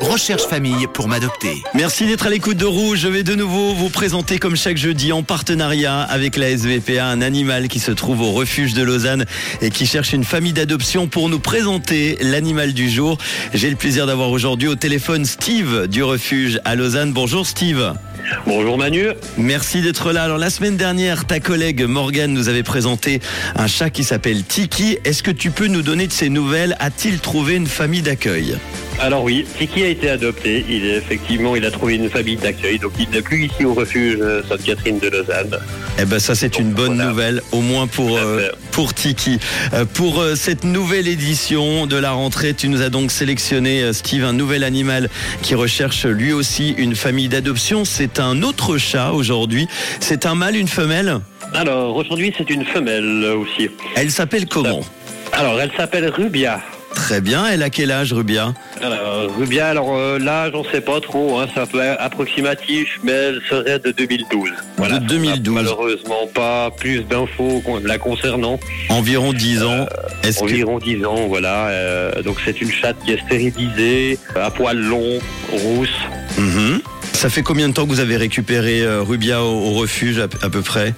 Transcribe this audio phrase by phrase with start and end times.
[0.00, 1.62] Recherche famille pour m'adopter.
[1.74, 2.98] Merci d'être à l'écoute de Rouge.
[2.98, 7.20] Je vais de nouveau vous présenter comme chaque jeudi en partenariat avec la SVPA un
[7.22, 9.26] animal qui se trouve au refuge de Lausanne
[9.60, 13.16] et qui cherche une famille d'adoption pour nous présenter l'animal du jour.
[13.52, 17.12] J'ai le plaisir d'avoir aujourd'hui au téléphone Steve du refuge à Lausanne.
[17.12, 17.94] Bonjour Steve.
[18.46, 19.10] Bonjour Manu.
[19.38, 20.24] Merci d'être là.
[20.24, 23.20] Alors la semaine dernière, ta collègue Morgane nous avait présenté
[23.54, 24.98] un chat qui s'appelle Tiki.
[25.04, 26.76] Est-ce que tu peux nous donner de ses nouvelles?
[26.80, 28.56] A-t-il trouvé une famille d'accueil?
[29.00, 30.64] Alors oui, Tiki a été adopté.
[30.68, 33.74] Il est effectivement, il a trouvé une famille d'accueil, donc il n'est plus ici au
[33.74, 35.58] refuge euh, Sainte-Catherine de Lausanne.
[36.00, 37.10] Eh ben ça c'est une bonne Voilà.
[37.10, 39.38] nouvelle, au moins pour euh, pour Tiki.
[39.74, 44.24] Euh, pour euh, cette nouvelle édition de la rentrée, tu nous as donc sélectionné Steve
[44.24, 45.10] un nouvel animal
[45.42, 47.84] qui recherche lui aussi une famille d'adoption.
[47.84, 49.66] C'est un autre chat aujourd'hui.
[50.00, 51.18] C'est un mâle, une femelle?
[51.52, 53.68] Alors aujourd'hui, c'est une femelle aussi.
[53.96, 54.80] Elle s'appelle comment?
[55.32, 56.60] Alors elle s'appelle Rubia.
[56.94, 57.46] Très bien.
[57.46, 58.54] Elle a quel âge, Rubia
[59.38, 63.40] Rubia, alors euh, là, j'en sais pas trop, hein, c'est un peu approximatif, mais elle
[63.48, 64.50] serait de 2012.
[64.78, 65.48] De 2012.
[65.48, 68.58] On a Malheureusement, pas plus d'infos la concernant.
[68.88, 69.86] Environ 10 ans.
[70.22, 71.68] Est-ce que Environ 10 ans, voilà.
[71.68, 75.18] Euh, donc c'est une chatte qui est stérilisée, à poils longs,
[75.52, 75.88] rousse.
[76.38, 76.80] Mhm.
[77.24, 80.24] Ça fait combien de temps que vous avez récupéré euh, Rubia au, au refuge à,
[80.24, 80.92] à peu près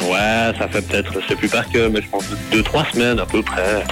[0.00, 3.18] Ouais, ça fait peut-être, je sais plus par cœur, mais je pense deux, trois semaines
[3.18, 3.82] à peu près.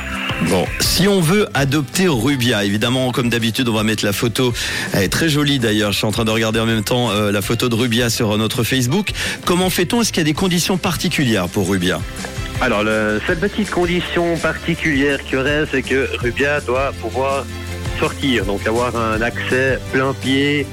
[0.49, 4.53] Bon, si on veut adopter Rubia, évidemment, comme d'habitude, on va mettre la photo.
[4.93, 5.91] Elle est très jolie d'ailleurs.
[5.91, 8.39] Je suis en train de regarder en même temps euh, la photo de Rubia sur
[8.39, 9.09] notre Facebook.
[9.45, 10.03] Comment fait-on?
[10.03, 12.01] Est-ce qu'il y a des conditions particulières pour Rubia?
[12.61, 17.45] Alors, le, cette petite condition particulière qu'il y aurait, c'est que Rubia doit pouvoir
[17.99, 20.67] sortir, donc avoir un accès plein pied,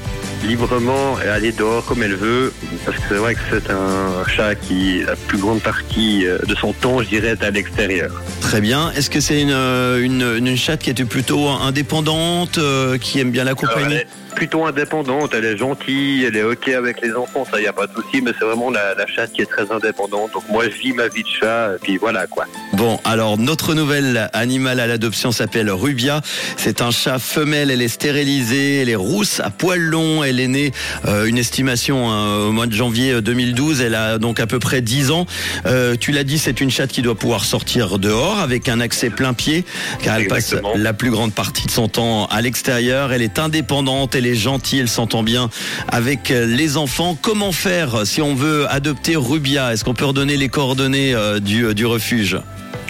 [0.43, 2.53] librement, et aller dehors comme elle veut.
[2.85, 6.55] Parce que c'est vrai que c'est un chat qui, la plus grande partie euh, de
[6.55, 8.11] son temps, je dirais, est à l'extérieur.
[8.41, 8.91] Très bien.
[8.91, 13.31] Est-ce que c'est une, euh, une, une chatte qui était plutôt indépendante, euh, qui aime
[13.31, 13.97] bien la compagnie?
[14.37, 17.87] Plutôt indépendante, elle est gentille, elle est ok avec les enfants, ça y a pas
[17.87, 20.31] de souci, mais c'est vraiment la, la chatte qui est très indépendante.
[20.31, 22.45] Donc moi je vis ma vie de chat, et puis voilà quoi.
[22.73, 26.21] Bon, alors notre nouvel animal à l'adoption s'appelle Rubia.
[26.55, 30.47] C'est un chat femelle, elle est stérilisée, elle est rousse, à poils longs, elle est
[30.47, 30.71] née,
[31.07, 34.59] euh, une estimation hein, au mois de janvier euh, 2012, elle a donc à peu
[34.59, 35.25] près 10 ans.
[35.65, 39.09] Euh, tu l'as dit, c'est une chatte qui doit pouvoir sortir dehors avec un accès
[39.09, 39.65] plein pied,
[40.03, 43.11] car elle passe la plus grande partie de son temps à l'extérieur.
[43.11, 45.49] Elle est indépendante, elle est gentille, elle s'entend bien
[45.87, 47.17] avec euh, les enfants.
[47.21, 49.73] Comment faire si on veut adopter Rubia?
[49.73, 52.37] Est-ce qu'on peut redonner les coordonnées euh, du, euh, du refuge?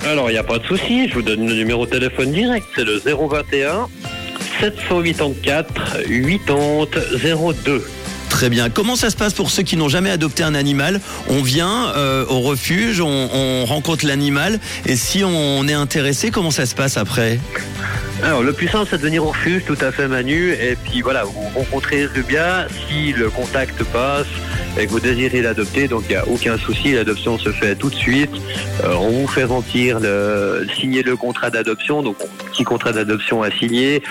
[0.05, 2.65] Alors il n'y a pas de souci, je vous donne le numéro de téléphone direct,
[2.75, 3.87] c'est le 021
[4.59, 6.03] 784
[6.45, 7.83] 80 02.
[8.37, 8.69] Très bien.
[8.69, 11.01] Comment ça se passe pour ceux qui n'ont jamais adopté un animal?
[11.27, 16.51] On vient euh, au refuge, on, on rencontre l'animal, et si on est intéressé, comment
[16.51, 17.39] ça se passe après?
[18.21, 21.01] Alors le plus simple c'est de venir au refuge, tout à fait Manu, et puis
[21.01, 24.27] voilà, vous rencontrez Rubia, si le contact passe
[24.79, 27.89] et que vous désirez l'adopter, donc il n'y a aucun souci, l'adoption se fait tout
[27.89, 28.31] de suite.
[28.83, 32.17] Euh, on vous fait remplir, le, signer le contrat d'adoption, donc
[32.51, 34.03] petit contrat d'adoption à signer.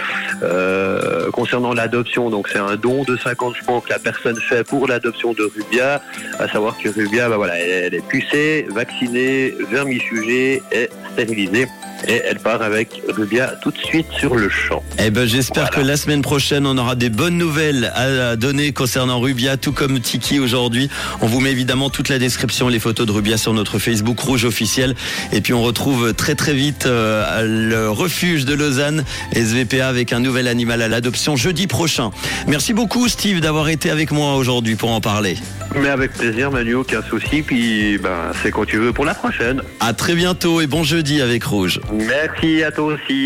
[0.43, 4.89] Euh, concernant l'adoption, donc c'est un don de 50 francs que la personne fait pour
[4.89, 6.03] l'adoption de Rubia,
[6.39, 10.89] à savoir que Rubia, bah voilà, elle, est pucée, vaccinée, vermifugée et
[11.21, 11.67] stérilisée.
[12.07, 14.83] Et elle part avec Rubia tout de suite sur le champ.
[14.99, 15.77] Eh ben, j'espère Voilà.
[15.83, 19.99] que la semaine prochaine, on aura des bonnes nouvelles à donner concernant Rubia, tout comme
[19.99, 20.91] Tiki aujourd'hui.
[21.23, 24.45] On vous met évidemment toute la description, les photos de Rubia sur notre Facebook Rouge
[24.45, 24.95] officiel.
[25.33, 29.03] Et puis, on retrouve très très vite euh, le refuge de Lausanne,
[29.35, 32.11] SVPA, avec un nouvel animal à l'adoption jeudi prochain.
[32.47, 35.39] Merci beaucoup, Steve, d'avoir été avec moi aujourd'hui pour en parler.
[35.75, 37.41] Mais avec plaisir, Manu, aucun souci.
[37.43, 39.63] Puis ben, c'est quand tu veux pour la prochaine.
[39.81, 41.81] À très bientôt et bon jeudi avec Rouge.
[41.93, 43.15] Merci à toi aussi.